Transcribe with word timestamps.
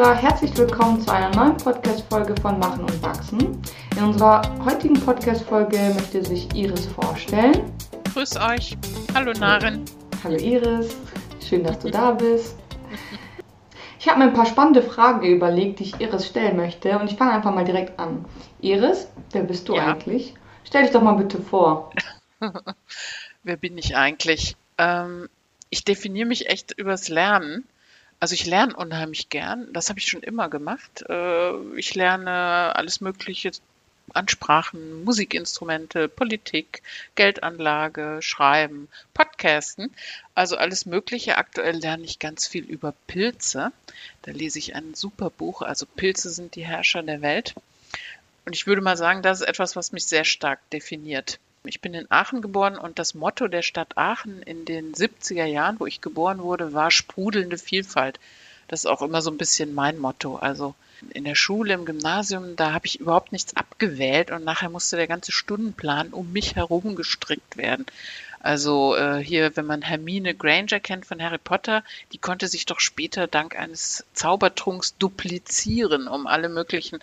Zuhörer, 0.00 0.16
herzlich 0.16 0.56
willkommen 0.56 0.98
zu 0.98 1.12
einer 1.12 1.28
neuen 1.36 1.58
Podcast-Folge 1.58 2.34
von 2.40 2.58
Machen 2.58 2.84
und 2.84 3.02
Wachsen. 3.02 3.60
In 3.98 4.04
unserer 4.04 4.40
heutigen 4.64 4.94
Podcast-Folge 4.94 5.76
möchte 5.94 6.24
sich 6.24 6.50
Iris 6.54 6.86
vorstellen. 6.86 7.70
Grüß 8.14 8.38
euch. 8.38 8.78
Hallo 9.14 9.34
Naren. 9.34 9.84
Hallo 10.24 10.36
Iris, 10.36 10.96
schön, 11.46 11.64
dass 11.64 11.80
du 11.80 11.90
da 11.90 12.12
bist. 12.12 12.56
Ich 13.98 14.08
habe 14.08 14.20
mir 14.20 14.24
ein 14.28 14.32
paar 14.32 14.46
spannende 14.46 14.80
Fragen 14.80 15.26
überlegt, 15.26 15.80
die 15.80 15.82
ich 15.82 16.00
Iris 16.00 16.26
stellen 16.26 16.56
möchte 16.56 16.98
und 16.98 17.10
ich 17.10 17.18
fange 17.18 17.32
einfach 17.32 17.54
mal 17.54 17.66
direkt 17.66 17.98
an. 18.00 18.24
Iris, 18.62 19.06
wer 19.32 19.42
bist 19.42 19.68
du 19.68 19.74
ja. 19.74 19.84
eigentlich? 19.84 20.32
Stell 20.64 20.80
dich 20.84 20.92
doch 20.92 21.02
mal 21.02 21.16
bitte 21.16 21.42
vor. 21.42 21.92
wer 23.42 23.56
bin 23.58 23.76
ich 23.76 23.98
eigentlich? 23.98 24.56
Ähm, 24.78 25.28
ich 25.68 25.84
definiere 25.84 26.26
mich 26.26 26.48
echt 26.48 26.72
übers 26.78 27.10
Lernen. 27.10 27.66
Also 28.20 28.34
ich 28.34 28.46
lerne 28.46 28.76
unheimlich 28.76 29.30
gern. 29.30 29.72
Das 29.72 29.88
habe 29.88 29.98
ich 29.98 30.06
schon 30.06 30.22
immer 30.22 30.50
gemacht. 30.50 31.04
Äh, 31.08 31.54
ich 31.76 31.94
lerne 31.94 32.76
alles 32.76 33.00
Mögliche 33.00 33.50
an 34.12 34.28
Sprachen, 34.28 35.04
Musikinstrumente, 35.04 36.08
Politik, 36.08 36.82
Geldanlage, 37.14 38.18
Schreiben, 38.20 38.88
Podcasten. 39.14 39.94
Also 40.34 40.56
alles 40.56 40.84
Mögliche. 40.84 41.38
Aktuell 41.38 41.76
lerne 41.76 42.04
ich 42.04 42.18
ganz 42.18 42.46
viel 42.46 42.64
über 42.64 42.92
Pilze. 43.06 43.72
Da 44.22 44.32
lese 44.32 44.58
ich 44.58 44.74
ein 44.74 44.94
super 44.94 45.30
Buch. 45.30 45.62
Also 45.62 45.86
Pilze 45.86 46.30
sind 46.30 46.56
die 46.56 46.66
Herrscher 46.66 47.02
der 47.02 47.22
Welt. 47.22 47.54
Und 48.44 48.54
ich 48.54 48.66
würde 48.66 48.82
mal 48.82 48.96
sagen, 48.96 49.22
das 49.22 49.40
ist 49.40 49.46
etwas, 49.46 49.76
was 49.76 49.92
mich 49.92 50.04
sehr 50.06 50.24
stark 50.24 50.58
definiert. 50.70 51.38
Ich 51.64 51.82
bin 51.82 51.92
in 51.92 52.10
Aachen 52.10 52.40
geboren 52.40 52.78
und 52.78 52.98
das 52.98 53.12
Motto 53.12 53.46
der 53.46 53.60
Stadt 53.60 53.98
Aachen 53.98 54.40
in 54.42 54.64
den 54.64 54.94
70er 54.94 55.44
Jahren, 55.44 55.78
wo 55.78 55.86
ich 55.86 56.00
geboren 56.00 56.38
wurde, 56.38 56.72
war 56.72 56.90
sprudelnde 56.90 57.58
Vielfalt. 57.58 58.18
Das 58.66 58.80
ist 58.80 58.86
auch 58.86 59.02
immer 59.02 59.20
so 59.20 59.30
ein 59.30 59.36
bisschen 59.36 59.74
mein 59.74 59.98
Motto. 59.98 60.36
Also 60.36 60.74
in 61.12 61.24
der 61.24 61.34
Schule, 61.34 61.74
im 61.74 61.84
Gymnasium, 61.84 62.56
da 62.56 62.72
habe 62.72 62.86
ich 62.86 62.98
überhaupt 62.98 63.32
nichts 63.32 63.56
abgewählt 63.56 64.30
und 64.30 64.42
nachher 64.42 64.70
musste 64.70 64.96
der 64.96 65.06
ganze 65.06 65.32
Stundenplan 65.32 66.14
um 66.14 66.32
mich 66.32 66.56
herum 66.56 66.96
gestrickt 66.96 67.58
werden. 67.58 67.84
Also 68.38 68.96
äh, 68.96 69.22
hier, 69.22 69.54
wenn 69.54 69.66
man 69.66 69.82
Hermine 69.82 70.34
Granger 70.34 70.80
kennt 70.80 71.04
von 71.04 71.22
Harry 71.22 71.36
Potter, 71.36 71.84
die 72.14 72.18
konnte 72.18 72.48
sich 72.48 72.64
doch 72.64 72.80
später 72.80 73.26
dank 73.26 73.54
eines 73.54 74.06
Zaubertrunks 74.14 74.96
duplizieren, 74.96 76.08
um 76.08 76.26
alle 76.26 76.48
möglichen 76.48 77.00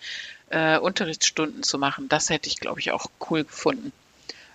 äh, 0.50 0.80
Unterrichtsstunden 0.80 1.62
zu 1.62 1.78
machen. 1.78 2.10
Das 2.10 2.32
hätte 2.32 2.50
ich, 2.50 2.60
glaube 2.60 2.80
ich, 2.80 2.92
auch 2.92 3.06
cool 3.30 3.44
gefunden. 3.44 3.92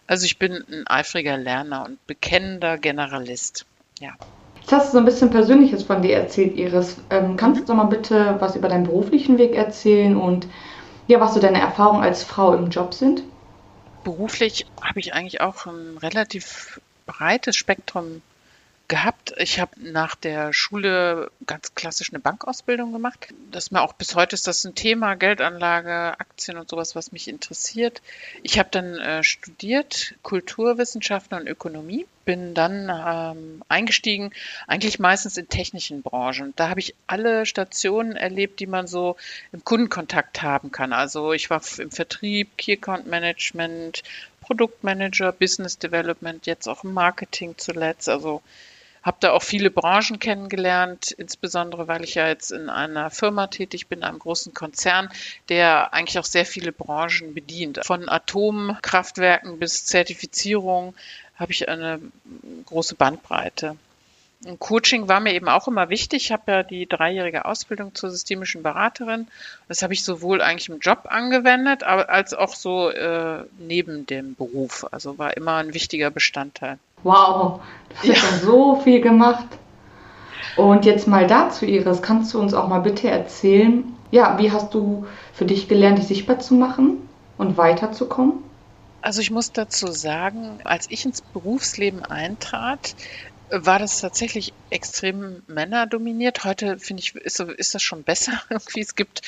Also 0.06 0.26
ich 0.26 0.38
bin 0.38 0.64
ein 0.68 0.86
eifriger 0.86 1.36
Lerner 1.36 1.84
und 1.84 2.04
bekennender 2.06 2.78
Generalist. 2.78 3.66
Ja. 4.00 4.10
Jetzt 4.60 4.72
hast 4.72 4.88
du 4.88 4.92
so 4.92 4.98
ein 4.98 5.04
bisschen 5.04 5.30
Persönliches 5.30 5.82
von 5.82 6.02
dir 6.02 6.16
erzählt, 6.16 6.56
Iris. 6.56 6.96
Ähm, 7.10 7.36
kannst 7.36 7.68
du 7.68 7.74
mal 7.74 7.84
bitte 7.84 8.36
was 8.38 8.56
über 8.56 8.68
deinen 8.68 8.84
beruflichen 8.84 9.38
Weg 9.38 9.54
erzählen 9.54 10.16
und 10.16 10.46
ja, 11.08 11.20
was 11.20 11.34
so 11.34 11.40
deine 11.40 11.60
Erfahrungen 11.60 12.02
als 12.02 12.22
Frau 12.22 12.54
im 12.54 12.70
Job 12.70 12.94
sind? 12.94 13.22
Beruflich 14.04 14.66
habe 14.80 15.00
ich 15.00 15.14
eigentlich 15.14 15.40
auch 15.40 15.66
ein 15.66 15.98
relativ 15.98 16.80
breites 17.06 17.56
Spektrum 17.56 18.22
gehabt. 18.88 19.32
Ich 19.38 19.58
habe 19.60 19.72
nach 19.76 20.14
der 20.14 20.52
Schule 20.52 21.30
ganz 21.46 21.74
klassisch 21.74 22.12
eine 22.12 22.20
Bankausbildung 22.20 22.92
gemacht. 22.92 23.28
Das 23.50 23.70
mir 23.70 23.80
auch 23.80 23.94
bis 23.94 24.14
heute 24.14 24.34
ist 24.34 24.46
das 24.46 24.64
ein 24.64 24.74
Thema, 24.74 25.14
Geldanlage, 25.14 26.18
Aktien 26.20 26.58
und 26.58 26.68
sowas, 26.68 26.94
was 26.94 27.12
mich 27.12 27.28
interessiert. 27.28 28.02
Ich 28.42 28.58
habe 28.58 28.68
dann 28.70 28.98
äh, 28.98 29.22
studiert 29.22 30.14
Kulturwissenschaften 30.22 31.38
und 31.38 31.46
Ökonomie, 31.46 32.06
bin 32.24 32.54
dann 32.54 32.90
ähm, 32.90 33.62
eingestiegen, 33.68 34.32
eigentlich 34.66 34.98
meistens 34.98 35.36
in 35.36 35.48
technischen 35.48 36.02
Branchen. 36.02 36.52
Da 36.56 36.68
habe 36.68 36.80
ich 36.80 36.94
alle 37.06 37.46
Stationen 37.46 38.16
erlebt, 38.16 38.60
die 38.60 38.66
man 38.66 38.86
so 38.86 39.16
im 39.52 39.64
Kundenkontakt 39.64 40.42
haben 40.42 40.70
kann. 40.70 40.92
Also 40.92 41.32
ich 41.32 41.50
war 41.50 41.62
im 41.78 41.90
Vertrieb, 41.90 42.56
Key 42.58 42.74
Account 42.74 43.06
Management, 43.06 44.02
Produktmanager, 44.42 45.32
Business 45.32 45.78
Development, 45.78 46.44
jetzt 46.46 46.68
auch 46.68 46.84
im 46.84 46.92
Marketing 46.92 47.54
zuletzt. 47.56 48.08
Also 48.08 48.42
habe 49.02 49.16
da 49.20 49.32
auch 49.32 49.42
viele 49.42 49.70
Branchen 49.70 50.18
kennengelernt, 50.18 51.10
insbesondere 51.12 51.88
weil 51.88 52.04
ich 52.04 52.14
ja 52.14 52.28
jetzt 52.28 52.52
in 52.52 52.70
einer 52.70 53.10
Firma 53.10 53.48
tätig 53.48 53.88
bin, 53.88 54.02
einem 54.02 54.18
großen 54.18 54.54
Konzern, 54.54 55.08
der 55.48 55.92
eigentlich 55.92 56.18
auch 56.18 56.24
sehr 56.24 56.46
viele 56.46 56.72
Branchen 56.72 57.34
bedient. 57.34 57.80
Von 57.84 58.08
Atomkraftwerken 58.08 59.58
bis 59.58 59.84
Zertifizierung 59.86 60.94
habe 61.36 61.52
ich 61.52 61.68
eine 61.68 62.00
große 62.66 62.94
Bandbreite. 62.94 63.76
Und 64.44 64.58
Coaching 64.58 65.06
war 65.06 65.20
mir 65.20 65.34
eben 65.34 65.48
auch 65.48 65.68
immer 65.68 65.88
wichtig. 65.88 66.24
Ich 66.24 66.32
habe 66.32 66.50
ja 66.50 66.62
die 66.64 66.88
dreijährige 66.88 67.44
Ausbildung 67.44 67.94
zur 67.94 68.10
systemischen 68.10 68.62
Beraterin. 68.62 69.28
Das 69.68 69.82
habe 69.82 69.92
ich 69.92 70.02
sowohl 70.02 70.42
eigentlich 70.42 70.68
im 70.68 70.80
Job 70.80 71.06
angewendet, 71.08 71.84
als 71.84 72.34
auch 72.34 72.54
so 72.54 72.90
äh, 72.90 73.44
neben 73.58 74.04
dem 74.06 74.34
Beruf. 74.34 74.84
Also 74.90 75.16
war 75.16 75.36
immer 75.36 75.56
ein 75.56 75.74
wichtiger 75.74 76.10
Bestandteil. 76.10 76.78
Wow, 77.02 77.60
du 77.88 77.96
hast 77.96 78.06
ja. 78.06 78.14
schon 78.14 78.38
so 78.40 78.76
viel 78.76 79.00
gemacht. 79.00 79.46
Und 80.56 80.84
jetzt 80.84 81.08
mal 81.08 81.26
dazu, 81.26 81.64
Iris, 81.64 82.02
kannst 82.02 82.34
du 82.34 82.40
uns 82.40 82.54
auch 82.54 82.68
mal 82.68 82.80
bitte 82.80 83.08
erzählen, 83.08 83.84
ja, 84.10 84.38
wie 84.38 84.52
hast 84.52 84.74
du 84.74 85.06
für 85.32 85.46
dich 85.46 85.68
gelernt, 85.68 85.98
dich 85.98 86.06
sichtbar 86.06 86.38
zu 86.38 86.54
machen 86.54 87.08
und 87.38 87.56
weiterzukommen? 87.56 88.44
Also 89.00 89.20
ich 89.20 89.30
muss 89.30 89.52
dazu 89.52 89.88
sagen, 89.88 90.58
als 90.64 90.90
ich 90.90 91.04
ins 91.04 91.22
Berufsleben 91.22 92.04
eintrat, 92.04 92.94
war 93.50 93.78
das 93.78 94.00
tatsächlich 94.00 94.54
extrem 94.70 95.42
männerdominiert. 95.46 96.44
Heute 96.44 96.78
finde 96.78 97.02
ich, 97.02 97.14
ist, 97.14 97.40
ist 97.40 97.74
das 97.74 97.82
schon 97.82 98.02
besser. 98.02 98.32
Irgendwie 98.48 98.80
es 98.80 98.94
gibt 98.94 99.22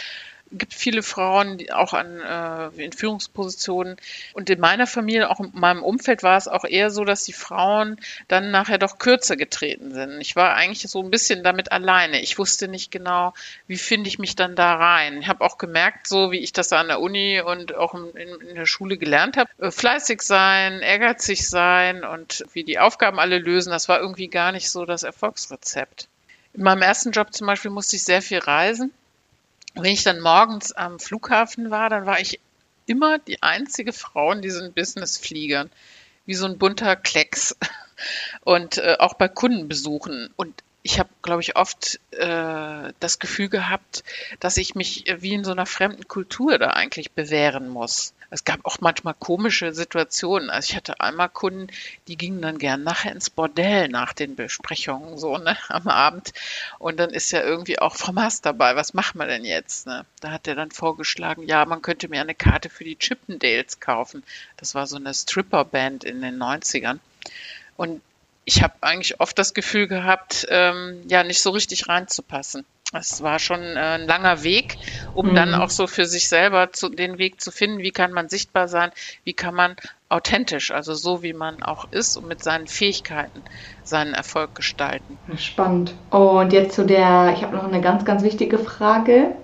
gibt 0.50 0.74
viele 0.74 1.02
Frauen, 1.02 1.58
die 1.58 1.72
auch 1.72 1.92
an 1.92 2.20
äh, 2.20 2.82
in 2.82 2.92
Führungspositionen. 2.92 3.96
Und 4.32 4.50
in 4.50 4.60
meiner 4.60 4.86
Familie, 4.86 5.30
auch 5.30 5.40
in 5.40 5.50
meinem 5.54 5.82
Umfeld, 5.82 6.22
war 6.22 6.36
es 6.36 6.48
auch 6.48 6.64
eher 6.64 6.90
so, 6.90 7.04
dass 7.04 7.24
die 7.24 7.32
Frauen 7.32 7.98
dann 8.28 8.50
nachher 8.50 8.78
doch 8.78 8.98
kürzer 8.98 9.36
getreten 9.36 9.92
sind. 9.92 10.20
Ich 10.20 10.36
war 10.36 10.54
eigentlich 10.54 10.82
so 10.82 11.02
ein 11.02 11.10
bisschen 11.10 11.42
damit 11.42 11.72
alleine. 11.72 12.20
Ich 12.20 12.38
wusste 12.38 12.68
nicht 12.68 12.90
genau, 12.90 13.34
wie 13.66 13.76
finde 13.76 14.08
ich 14.08 14.18
mich 14.18 14.36
dann 14.36 14.54
da 14.54 14.74
rein. 14.74 15.20
Ich 15.20 15.28
habe 15.28 15.44
auch 15.44 15.58
gemerkt, 15.58 16.06
so 16.06 16.30
wie 16.30 16.38
ich 16.38 16.52
das 16.52 16.72
an 16.72 16.88
der 16.88 17.00
Uni 17.00 17.40
und 17.40 17.74
auch 17.74 17.94
in, 17.94 18.40
in 18.40 18.54
der 18.54 18.66
Schule 18.66 18.96
gelernt 18.96 19.36
habe, 19.36 19.50
äh, 19.58 19.70
fleißig 19.70 20.22
sein, 20.22 20.80
ehrgeizig 20.80 21.48
sein 21.48 22.04
und 22.04 22.44
wie 22.52 22.64
die 22.64 22.78
Aufgaben 22.78 23.18
alle 23.18 23.38
lösen, 23.38 23.70
das 23.70 23.88
war 23.88 24.00
irgendwie 24.00 24.28
gar 24.28 24.52
nicht 24.52 24.70
so 24.70 24.84
das 24.84 25.02
Erfolgsrezept. 25.02 26.08
In 26.52 26.62
meinem 26.62 26.82
ersten 26.82 27.10
Job 27.10 27.34
zum 27.34 27.48
Beispiel 27.48 27.70
musste 27.70 27.96
ich 27.96 28.04
sehr 28.04 28.22
viel 28.22 28.38
reisen 28.38 28.92
wenn 29.74 29.92
ich 29.92 30.04
dann 30.04 30.20
morgens 30.20 30.72
am 30.72 30.98
Flughafen 30.98 31.70
war, 31.70 31.90
dann 31.90 32.06
war 32.06 32.20
ich 32.20 32.40
immer 32.86 33.18
die 33.18 33.42
einzige 33.42 33.92
Frau 33.92 34.32
in 34.32 34.42
diesen 34.42 34.72
Businessfliegern, 34.72 35.70
wie 36.26 36.34
so 36.34 36.46
ein 36.46 36.58
bunter 36.58 36.96
Klecks. 36.96 37.56
Und 38.44 38.78
äh, 38.78 38.96
auch 38.98 39.14
bei 39.14 39.28
Kundenbesuchen. 39.28 40.30
Und 40.36 40.62
ich 40.86 40.98
habe, 40.98 41.08
glaube 41.22 41.40
ich, 41.40 41.56
oft 41.56 41.98
äh, 42.10 42.92
das 43.00 43.18
Gefühl 43.18 43.48
gehabt, 43.48 44.04
dass 44.38 44.58
ich 44.58 44.74
mich 44.74 45.06
wie 45.18 45.32
in 45.32 45.42
so 45.42 45.50
einer 45.50 45.64
fremden 45.64 46.06
Kultur 46.06 46.58
da 46.58 46.70
eigentlich 46.70 47.12
bewähren 47.12 47.70
muss. 47.70 48.12
Es 48.28 48.44
gab 48.44 48.66
auch 48.66 48.76
manchmal 48.80 49.14
komische 49.14 49.72
Situationen. 49.72 50.50
Also 50.50 50.70
ich 50.70 50.76
hatte 50.76 51.00
einmal 51.00 51.30
Kunden, 51.30 51.68
die 52.06 52.18
gingen 52.18 52.42
dann 52.42 52.58
gern 52.58 52.82
nachher 52.82 53.12
ins 53.12 53.30
Bordell 53.30 53.88
nach 53.88 54.12
den 54.12 54.36
Besprechungen 54.36 55.16
so 55.16 55.38
ne, 55.38 55.56
am 55.68 55.88
Abend. 55.88 56.34
Und 56.78 57.00
dann 57.00 57.10
ist 57.10 57.32
ja 57.32 57.42
irgendwie 57.42 57.78
auch 57.78 57.96
Frau 57.96 58.12
Maas 58.12 58.42
dabei. 58.42 58.76
Was 58.76 58.92
machen 58.92 59.18
wir 59.18 59.26
denn 59.26 59.46
jetzt? 59.46 59.86
Ne? 59.86 60.04
Da 60.20 60.32
hat 60.32 60.46
er 60.46 60.54
dann 60.54 60.70
vorgeschlagen, 60.70 61.44
ja, 61.44 61.64
man 61.64 61.80
könnte 61.80 62.08
mir 62.08 62.20
eine 62.20 62.34
Karte 62.34 62.68
für 62.68 62.84
die 62.84 62.98
Chippendales 62.98 63.80
kaufen. 63.80 64.22
Das 64.58 64.74
war 64.74 64.86
so 64.86 64.96
eine 64.96 65.14
Stripperband 65.14 66.04
in 66.04 66.20
den 66.20 66.36
90ern. 66.36 66.98
Und 67.78 68.02
ich 68.44 68.62
habe 68.62 68.74
eigentlich 68.80 69.20
oft 69.20 69.38
das 69.38 69.54
Gefühl 69.54 69.86
gehabt, 69.86 70.46
ähm, 70.50 71.02
ja, 71.08 71.22
nicht 71.24 71.42
so 71.42 71.50
richtig 71.50 71.88
reinzupassen. 71.88 72.64
Es 72.92 73.22
war 73.22 73.38
schon 73.38 73.60
äh, 73.60 73.98
ein 73.98 74.06
langer 74.06 74.44
Weg, 74.44 74.76
um 75.14 75.30
mhm. 75.30 75.34
dann 75.34 75.54
auch 75.54 75.70
so 75.70 75.86
für 75.86 76.06
sich 76.06 76.28
selber 76.28 76.72
zu, 76.72 76.88
den 76.88 77.18
Weg 77.18 77.40
zu 77.40 77.50
finden, 77.50 77.78
wie 77.78 77.90
kann 77.90 78.12
man 78.12 78.28
sichtbar 78.28 78.68
sein, 78.68 78.92
wie 79.24 79.32
kann 79.32 79.54
man 79.54 79.76
authentisch, 80.08 80.70
also 80.70 80.94
so 80.94 81.22
wie 81.22 81.32
man 81.32 81.62
auch 81.62 81.90
ist 81.90 82.16
und 82.16 82.28
mit 82.28 82.42
seinen 82.42 82.68
Fähigkeiten 82.68 83.42
seinen 83.82 84.14
Erfolg 84.14 84.54
gestalten. 84.54 85.18
Spannend. 85.36 85.94
Und 86.10 86.52
jetzt 86.52 86.76
zu 86.76 86.86
der, 86.86 87.34
ich 87.36 87.42
habe 87.42 87.56
noch 87.56 87.64
eine 87.64 87.80
ganz, 87.80 88.04
ganz 88.04 88.22
wichtige 88.22 88.58
Frage. 88.58 89.34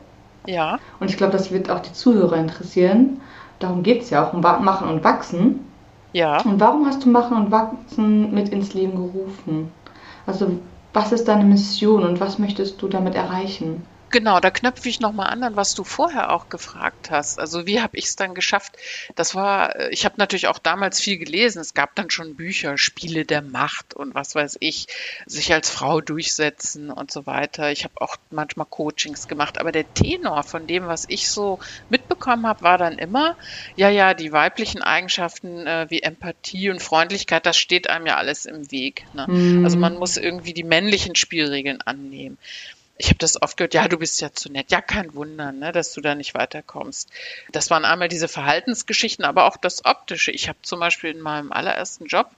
Ja. 0.47 0.79
Und 1.01 1.11
ich 1.11 1.17
glaube, 1.17 1.33
das 1.33 1.51
wird 1.51 1.71
auch 1.71 1.81
die 1.81 1.93
Zuhörer 1.93 2.37
interessieren. 2.37 3.21
Darum 3.59 3.83
geht 3.83 4.03
es 4.03 4.11
ja 4.11 4.25
auch 4.25 4.33
um 4.33 4.41
Machen 4.41 4.89
und 4.89 5.03
Wachsen. 5.03 5.70
Ja. 6.13 6.43
Und 6.43 6.61
warum 6.61 6.87
hast 6.87 7.05
du 7.05 7.11
Machen 7.11 7.37
und 7.37 7.51
Wachsen 7.51 8.33
mit 8.33 8.49
ins 8.49 8.75
Leben 8.75 8.97
gerufen? 8.97 9.73
Also 10.27 10.59
was 10.93 11.13
ist 11.13 11.29
deine 11.29 11.45
Mission 11.45 12.03
und 12.03 12.21
was 12.21 12.39
möchtest 12.39 12.83
du 12.83 12.89
damit 12.89 13.15
erreichen? 13.15 13.83
Genau, 14.11 14.41
da 14.41 14.51
knöpfe 14.51 14.89
ich 14.89 14.99
nochmal 14.99 15.31
an, 15.31 15.45
an 15.45 15.57
was 15.57 15.75
du 15.75 15.85
vorher 15.85 16.33
auch 16.33 16.49
gefragt 16.49 17.11
hast. 17.11 17.39
Also 17.39 17.67
wie 17.67 17.81
habe 17.81 17.97
ich 17.97 18.07
es 18.07 18.17
dann 18.17 18.35
geschafft? 18.35 18.77
Das 19.15 19.37
war, 19.37 19.77
äh, 19.77 19.91
ich 19.91 20.05
habe 20.05 20.17
natürlich 20.19 20.49
auch 20.49 20.59
damals 20.59 21.01
viel 21.01 21.17
gelesen. 21.17 21.61
Es 21.61 21.75
gab 21.75 21.95
dann 21.95 22.11
schon 22.11 22.35
Bücher, 22.35 22.77
Spiele 22.77 23.25
der 23.25 23.41
Macht 23.41 23.95
und 23.95 24.15
was 24.15 24.35
weiß 24.35 24.57
ich, 24.61 24.89
sich 25.27 25.53
als 25.53 25.71
Frau 25.71 26.01
durchsetzen 26.01 26.91
und 26.91 27.13
so 27.13 27.27
weiter. 27.27 27.71
Ich 27.71 27.85
habe 27.85 27.95
auch 28.01 28.17
manchmal 28.31 28.67
Coachings 28.67 29.29
gemacht. 29.29 29.59
Aber 29.59 29.71
der 29.71 29.93
Tenor 29.95 30.43
von 30.43 30.67
dem, 30.67 30.89
was 30.89 31.05
ich 31.09 31.29
so 31.29 31.61
mitbekommen 31.89 32.47
habe, 32.49 32.63
war 32.63 32.79
dann 32.79 32.99
immer, 32.99 33.37
ja, 33.77 33.91
ja, 33.91 34.15
die 34.15 34.33
weiblichen 34.33 34.83
Eigenschaften 34.83 35.67
äh, 35.69 35.87
wie 35.89 36.03
Empathie 36.03 36.71
und 36.71 36.83
Freundlichkeit, 36.83 37.47
das 37.47 37.57
steht 37.57 37.89
einem 37.89 38.07
ja 38.07 38.17
alles 38.17 38.45
im 38.45 38.73
Weg. 38.73 39.05
Ne? 39.15 39.27
Mhm. 39.29 39.65
Also 39.65 39.79
man 39.79 39.97
muss 39.97 40.17
irgendwie 40.17 40.53
die 40.53 40.65
männlichen 40.65 41.15
Spielregeln 41.15 41.81
annehmen 41.83 42.39
ich 43.01 43.09
habe 43.09 43.19
das 43.19 43.41
oft 43.41 43.57
gehört, 43.57 43.73
ja, 43.73 43.89
du 43.89 43.97
bist 43.97 44.21
ja 44.21 44.31
zu 44.31 44.53
nett. 44.53 44.71
Ja, 44.71 44.83
kein 44.83 45.15
Wunder, 45.15 45.53
ne, 45.53 45.73
dass 45.73 45.95
du 45.95 46.03
da 46.03 46.15
nicht 46.15 46.35
weiterkommst. 46.35 47.09
Das 47.51 47.71
waren 47.71 47.87
einmal 47.87 48.09
diese 48.09 48.29
Verhaltensgeschichten, 48.29 49.25
aber 49.25 49.47
auch 49.47 49.57
das 49.57 49.87
Optische. 49.87 50.31
Ich 50.33 50.49
habe 50.49 50.59
zum 50.61 50.81
Beispiel 50.81 51.11
in 51.11 51.21
meinem 51.21 51.51
allerersten 51.51 52.05
Job, 52.07 52.31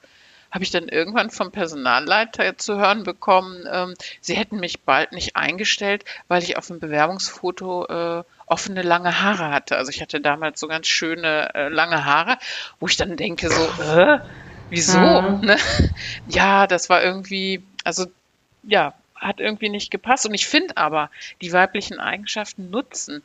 habe 0.52 0.62
ich 0.62 0.70
dann 0.70 0.88
irgendwann 0.88 1.30
vom 1.30 1.50
Personalleiter 1.50 2.56
zu 2.58 2.78
hören 2.78 3.02
bekommen, 3.02 3.64
ähm, 3.68 3.94
sie 4.20 4.36
hätten 4.36 4.60
mich 4.60 4.82
bald 4.82 5.10
nicht 5.10 5.34
eingestellt, 5.34 6.04
weil 6.28 6.44
ich 6.44 6.56
auf 6.56 6.68
dem 6.68 6.78
Bewerbungsfoto 6.78 7.86
äh, 7.86 8.24
offene 8.46 8.82
lange 8.82 9.20
Haare 9.20 9.50
hatte. 9.50 9.76
Also 9.76 9.90
ich 9.90 10.00
hatte 10.00 10.20
damals 10.20 10.60
so 10.60 10.68
ganz 10.68 10.86
schöne 10.86 11.52
äh, 11.54 11.68
lange 11.70 12.04
Haare, 12.04 12.38
wo 12.78 12.86
ich 12.86 12.96
dann 12.96 13.16
denke 13.16 13.50
so, 13.50 13.82
äh, 13.82 14.20
wieso? 14.70 14.98
Mhm. 14.98 15.40
Ne? 15.40 15.56
Ja, 16.28 16.68
das 16.68 16.88
war 16.88 17.02
irgendwie, 17.02 17.64
also 17.82 18.06
ja, 18.62 18.94
hat 19.22 19.40
irgendwie 19.40 19.68
nicht 19.68 19.90
gepasst. 19.90 20.26
Und 20.26 20.34
ich 20.34 20.46
finde 20.46 20.76
aber, 20.76 21.10
die 21.40 21.52
weiblichen 21.52 21.98
Eigenschaften 21.98 22.70
nutzen 22.70 23.22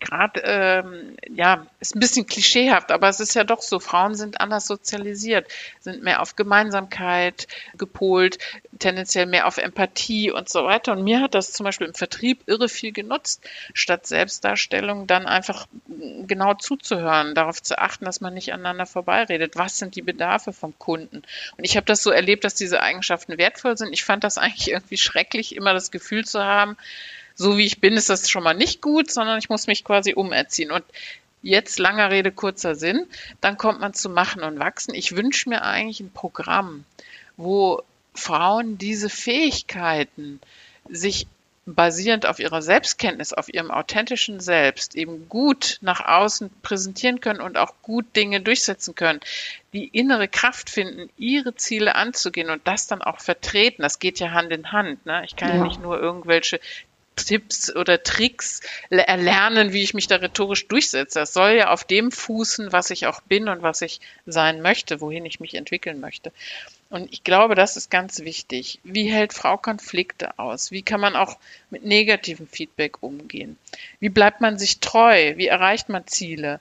gerade, 0.00 0.40
ähm, 0.44 1.16
ja, 1.28 1.66
ist 1.80 1.94
ein 1.94 2.00
bisschen 2.00 2.26
klischeehaft, 2.26 2.90
aber 2.90 3.08
es 3.08 3.20
ist 3.20 3.34
ja 3.34 3.44
doch 3.44 3.60
so, 3.60 3.78
Frauen 3.80 4.14
sind 4.14 4.40
anders 4.40 4.66
sozialisiert, 4.66 5.46
sind 5.80 6.02
mehr 6.02 6.22
auf 6.22 6.36
Gemeinsamkeit 6.36 7.46
gepolt, 7.76 8.38
tendenziell 8.78 9.26
mehr 9.26 9.46
auf 9.46 9.58
Empathie 9.58 10.30
und 10.30 10.48
so 10.48 10.64
weiter. 10.64 10.92
Und 10.92 11.04
mir 11.04 11.20
hat 11.20 11.34
das 11.34 11.52
zum 11.52 11.64
Beispiel 11.64 11.86
im 11.86 11.94
Vertrieb 11.94 12.42
irre 12.46 12.68
viel 12.68 12.92
genutzt, 12.92 13.46
statt 13.74 14.06
Selbstdarstellung 14.06 15.06
dann 15.06 15.26
einfach 15.26 15.66
genau 16.26 16.54
zuzuhören, 16.54 17.34
darauf 17.34 17.62
zu 17.62 17.78
achten, 17.78 18.04
dass 18.04 18.20
man 18.20 18.34
nicht 18.34 18.52
aneinander 18.52 18.86
vorbeiredet. 18.86 19.56
Was 19.56 19.78
sind 19.78 19.96
die 19.96 20.02
Bedarfe 20.02 20.52
vom 20.52 20.78
Kunden? 20.78 21.22
Und 21.56 21.64
ich 21.64 21.76
habe 21.76 21.86
das 21.86 22.02
so 22.02 22.10
erlebt, 22.10 22.44
dass 22.44 22.54
diese 22.54 22.82
Eigenschaften 22.82 23.36
wertvoll 23.38 23.76
sind. 23.76 23.92
Ich 23.92 24.04
fand 24.04 24.24
das 24.24 24.38
eigentlich 24.38 24.70
irgendwie 24.70 24.96
schrecklich, 24.98 25.54
immer 25.54 25.74
das 25.74 25.90
Gefühl 25.90 26.24
zu 26.24 26.42
haben, 26.42 26.76
so 27.38 27.56
wie 27.56 27.64
ich 27.64 27.80
bin, 27.80 27.94
ist 27.94 28.10
das 28.10 28.28
schon 28.28 28.42
mal 28.42 28.54
nicht 28.54 28.82
gut, 28.82 29.10
sondern 29.10 29.38
ich 29.38 29.48
muss 29.48 29.68
mich 29.68 29.84
quasi 29.84 30.12
umerziehen. 30.12 30.72
Und 30.72 30.84
jetzt 31.40 31.78
langer 31.78 32.10
Rede, 32.10 32.32
kurzer 32.32 32.74
Sinn, 32.74 33.06
dann 33.40 33.56
kommt 33.56 33.80
man 33.80 33.94
zu 33.94 34.10
Machen 34.10 34.42
und 34.42 34.58
Wachsen. 34.58 34.92
Ich 34.92 35.16
wünsche 35.16 35.48
mir 35.48 35.62
eigentlich 35.62 36.00
ein 36.00 36.10
Programm, 36.10 36.84
wo 37.36 37.82
Frauen 38.12 38.76
diese 38.76 39.08
Fähigkeiten 39.08 40.40
sich 40.90 41.28
basierend 41.74 42.26
auf 42.26 42.38
ihrer 42.38 42.62
Selbstkenntnis, 42.62 43.32
auf 43.32 43.52
ihrem 43.52 43.70
authentischen 43.70 44.40
Selbst 44.40 44.96
eben 44.96 45.28
gut 45.28 45.78
nach 45.80 46.00
außen 46.00 46.50
präsentieren 46.62 47.20
können 47.20 47.40
und 47.40 47.58
auch 47.58 47.74
gut 47.82 48.16
Dinge 48.16 48.40
durchsetzen 48.40 48.94
können, 48.94 49.20
die 49.72 49.86
innere 49.86 50.28
Kraft 50.28 50.70
finden, 50.70 51.10
ihre 51.18 51.54
Ziele 51.54 51.94
anzugehen 51.94 52.50
und 52.50 52.66
das 52.66 52.86
dann 52.86 53.02
auch 53.02 53.20
vertreten. 53.20 53.82
Das 53.82 53.98
geht 53.98 54.18
ja 54.18 54.30
Hand 54.30 54.50
in 54.50 54.72
Hand. 54.72 55.04
Ne? 55.04 55.22
Ich 55.26 55.36
kann 55.36 55.50
ja. 55.50 55.56
ja 55.56 55.62
nicht 55.62 55.80
nur 55.80 56.00
irgendwelche 56.00 56.58
Tipps 57.24 57.74
oder 57.74 58.02
Tricks 58.02 58.60
erlernen, 58.90 59.72
wie 59.72 59.82
ich 59.82 59.94
mich 59.94 60.06
da 60.06 60.16
rhetorisch 60.16 60.68
durchsetze. 60.68 61.18
Das 61.20 61.32
soll 61.32 61.52
ja 61.52 61.70
auf 61.70 61.84
dem 61.84 62.10
fußen, 62.10 62.72
was 62.72 62.90
ich 62.90 63.06
auch 63.06 63.20
bin 63.20 63.48
und 63.48 63.62
was 63.62 63.82
ich 63.82 64.00
sein 64.26 64.62
möchte, 64.62 65.00
wohin 65.00 65.26
ich 65.26 65.40
mich 65.40 65.54
entwickeln 65.54 66.00
möchte. 66.00 66.32
Und 66.90 67.12
ich 67.12 67.22
glaube, 67.22 67.54
das 67.54 67.76
ist 67.76 67.90
ganz 67.90 68.20
wichtig. 68.20 68.80
Wie 68.82 69.10
hält 69.10 69.34
Frau 69.34 69.58
Konflikte 69.58 70.38
aus? 70.38 70.70
Wie 70.70 70.82
kann 70.82 71.00
man 71.00 71.16
auch 71.16 71.36
mit 71.70 71.84
negativem 71.84 72.46
Feedback 72.46 73.02
umgehen? 73.02 73.58
Wie 74.00 74.08
bleibt 74.08 74.40
man 74.40 74.58
sich 74.58 74.80
treu? 74.80 75.34
Wie 75.36 75.48
erreicht 75.48 75.90
man 75.90 76.06
Ziele? 76.06 76.60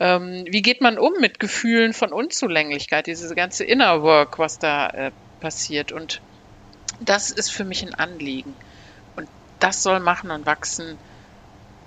Ähm, 0.00 0.46
wie 0.48 0.62
geht 0.62 0.80
man 0.80 0.96
um 0.96 1.12
mit 1.20 1.38
Gefühlen 1.38 1.92
von 1.92 2.12
Unzulänglichkeit? 2.12 3.06
Diese 3.06 3.34
ganze 3.34 3.64
Inner 3.64 4.02
Work, 4.02 4.38
was 4.38 4.58
da 4.58 4.88
äh, 4.88 5.10
passiert. 5.40 5.92
Und 5.92 6.22
das 7.00 7.30
ist 7.30 7.50
für 7.50 7.64
mich 7.64 7.82
ein 7.82 7.94
Anliegen 7.94 8.54
das 9.60 9.82
soll 9.82 10.00
machen 10.00 10.30
und 10.30 10.46
wachsen 10.46 10.98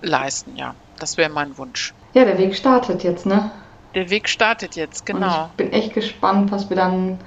leisten, 0.01 0.56
ja. 0.56 0.75
Das 1.00 1.18
wäre 1.18 1.29
mein 1.29 1.57
Wunsch. 1.57 1.94
Ja, 2.13 2.25
der 2.25 2.38
Weg 2.38 2.56
startet 2.56 3.03
jetzt, 3.03 3.25
ne? 3.25 3.51
Der 3.95 4.09
Weg 4.09 4.29
startet 4.29 4.75
jetzt, 4.75 5.06
genau. 5.06 5.44
Und 5.44 5.50
ich 5.50 5.57
bin 5.57 5.73
echt 5.73 5.94
gespannt, 5.94 6.51
was 6.51 6.69
wir 6.69 6.77
dann, 6.77 7.19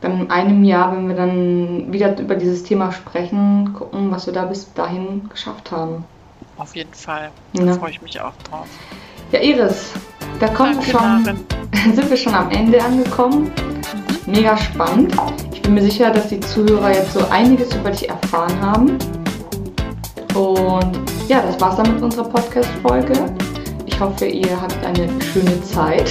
dann 0.00 0.20
in 0.20 0.30
einem 0.30 0.64
Jahr, 0.64 0.92
wenn 0.92 1.08
wir 1.08 1.16
dann 1.16 1.92
wieder 1.92 2.18
über 2.18 2.34
dieses 2.34 2.62
Thema 2.62 2.92
sprechen, 2.92 3.74
gucken, 3.74 4.10
was 4.10 4.26
wir 4.26 4.32
da 4.32 4.44
bis 4.44 4.72
dahin 4.74 5.28
geschafft 5.28 5.70
haben. 5.70 6.04
Auf 6.56 6.76
jeden 6.76 6.94
Fall. 6.94 7.30
Da 7.54 7.64
ja. 7.64 7.72
freue 7.74 7.90
ich 7.90 8.02
mich 8.02 8.20
auch 8.20 8.34
drauf. 8.48 8.68
Ja, 9.32 9.40
Iris, 9.40 9.92
da 10.38 10.48
kommen 10.48 10.76
wir 10.76 10.82
schon, 10.82 11.24
sind 11.94 12.10
wir 12.10 12.16
schon 12.16 12.34
am 12.34 12.50
Ende 12.50 12.82
angekommen. 12.82 13.50
Mhm. 14.26 14.32
Mega 14.32 14.56
spannend. 14.56 15.14
Ich 15.52 15.62
bin 15.62 15.74
mir 15.74 15.82
sicher, 15.82 16.10
dass 16.10 16.28
die 16.28 16.40
Zuhörer 16.40 16.92
jetzt 16.92 17.12
so 17.12 17.26
einiges 17.28 17.74
über 17.74 17.90
dich 17.90 18.08
erfahren 18.08 18.60
haben. 18.60 19.21
Und 20.34 20.98
ja, 21.28 21.42
das 21.42 21.60
war's 21.60 21.76
dann 21.76 21.94
mit 21.94 22.02
unserer 22.02 22.28
Podcast-Folge. 22.28 23.12
Ich 23.86 24.00
hoffe, 24.00 24.26
ihr 24.26 24.60
hattet 24.60 24.84
eine 24.84 25.08
schöne 25.22 25.62
Zeit. 25.62 26.10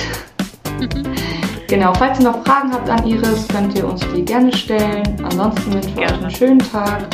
genau, 1.68 1.94
falls 1.94 2.20
ihr 2.20 2.26
noch 2.26 2.44
Fragen 2.46 2.72
habt 2.72 2.90
an 2.90 3.06
Iris, 3.06 3.48
könnt 3.48 3.76
ihr 3.78 3.88
uns 3.88 4.06
die 4.16 4.24
gerne 4.24 4.52
stellen. 4.54 5.04
Ansonsten 5.24 5.74
wünsche 5.74 5.90
ich 5.90 5.98
euch 5.98 6.14
einen 6.14 6.32
schönen 6.32 6.60
Tag 6.60 7.08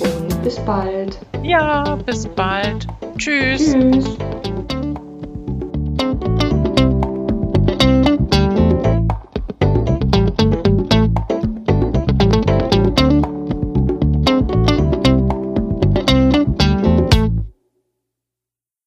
und 0.00 0.42
bis 0.42 0.56
bald. 0.60 1.18
Ja, 1.42 1.96
bis 2.06 2.26
bald. 2.28 2.86
Tschüss. 3.18 3.72
Tschüss. 3.72 4.16